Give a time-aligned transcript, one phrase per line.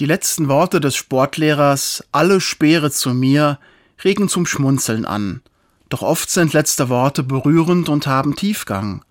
[0.00, 3.58] Die letzten Worte des Sportlehrers, alle Speere zu mir,
[4.04, 5.42] regen zum Schmunzeln an.
[5.88, 9.04] Doch oft sind letzte Worte berührend und haben Tiefgang.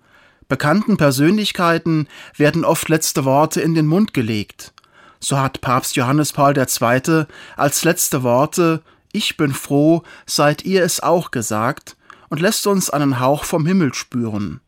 [0.48, 4.72] Bekannten Persönlichkeiten werden oft letzte Worte in den Mund gelegt.
[5.20, 7.26] So hat Papst Johannes Paul II.
[7.58, 8.80] als letzte Worte
[9.12, 11.96] Ich bin froh, seid ihr es auch gesagt
[12.30, 14.60] und lässt uns einen Hauch vom Himmel spüren.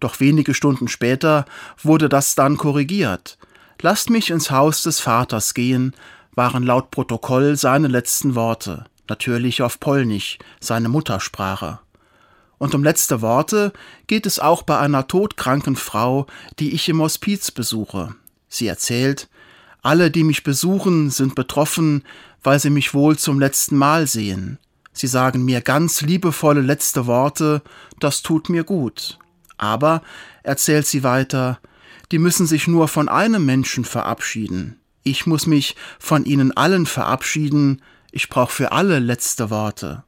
[0.00, 1.46] Doch wenige Stunden später
[1.82, 3.38] wurde das dann korrigiert.
[3.88, 5.94] Lasst mich ins Haus des Vaters gehen,
[6.34, 11.78] waren laut Protokoll seine letzten Worte, natürlich auf Polnisch, seine Muttersprache.
[12.58, 13.72] Und um letzte Worte
[14.08, 16.26] geht es auch bei einer todkranken Frau,
[16.58, 18.16] die ich im Hospiz besuche.
[18.48, 19.28] Sie erzählt,
[19.82, 22.02] alle, die mich besuchen, sind betroffen,
[22.42, 24.58] weil sie mich wohl zum letzten Mal sehen.
[24.92, 27.62] Sie sagen mir ganz liebevolle letzte Worte,
[28.00, 29.20] das tut mir gut.
[29.58, 30.02] Aber,
[30.42, 31.60] erzählt sie weiter,
[32.12, 34.80] die müssen sich nur von einem Menschen verabschieden.
[35.02, 40.04] Ich muss mich von ihnen allen verabschieden, ich brauche für alle letzte Worte.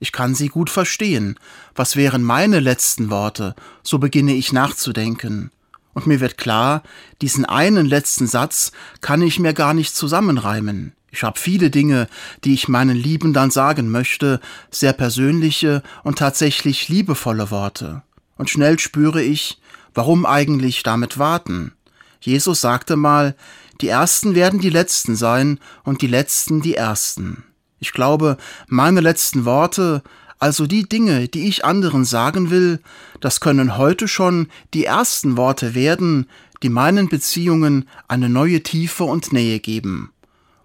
[0.00, 1.38] Ich kann sie gut verstehen.
[1.74, 3.54] Was wären meine letzten Worte?
[3.82, 5.50] So beginne ich nachzudenken.
[5.92, 6.82] Und mir wird klar,
[7.20, 10.92] diesen einen letzten Satz kann ich mir gar nicht zusammenreimen.
[11.10, 12.06] Ich habe viele Dinge,
[12.44, 18.02] die ich meinen Lieben dann sagen möchte, sehr persönliche und tatsächlich liebevolle Worte.
[18.36, 19.60] Und schnell spüre ich,
[19.94, 21.72] warum eigentlich damit warten.
[22.20, 23.34] Jesus sagte mal,
[23.80, 27.44] die Ersten werden die Letzten sein und die Letzten die Ersten.
[27.80, 28.36] Ich glaube,
[28.66, 30.02] meine letzten Worte,
[30.38, 32.80] also die Dinge, die ich anderen sagen will,
[33.20, 36.28] das können heute schon die ersten Worte werden,
[36.62, 40.12] die meinen Beziehungen eine neue Tiefe und Nähe geben.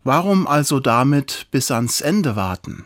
[0.04, 2.86] Warum also damit bis ans Ende warten?